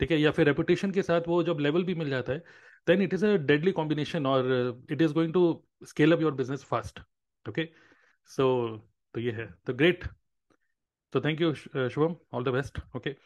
ठीक 0.01 0.11
है, 0.11 0.19
या 0.21 0.31
फिर 0.31 0.47
रेपुटेशन 0.47 0.91
के 0.91 1.03
साथ 1.03 1.29
वो 1.29 1.43
जब 1.43 1.59
लेवल 1.61 1.85
भी 1.85 1.95
मिल 1.95 2.11
जाता 2.11 2.33
है 2.33 2.39
then 2.87 3.03
it 3.03 3.15
is 3.15 3.27
a 3.27 3.35
deadly 3.37 3.73
combination 3.73 4.27
और 4.27 4.47
it 4.91 5.03
is 5.03 5.13
going 5.15 5.33
to 5.33 5.43
scale 5.87 6.13
up 6.13 6.23
your 6.23 6.35
business 6.35 6.65
fast 6.65 7.01
okay 7.47 7.69
so 8.31 8.47
तो 9.15 9.21
ये 9.21 9.33
है। 9.33 9.47
तो 9.67 9.75
great 9.75 10.05
So 11.13 11.21
thank 11.21 11.41
you, 11.41 11.53
Shwom. 11.53 11.75
Uh, 11.75 11.89
Shubham. 11.89 12.17
All 12.33 12.43
the 12.43 12.53
best. 12.53 12.77
Okay. 12.97 13.17